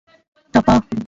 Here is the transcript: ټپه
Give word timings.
ټپه 0.51 0.89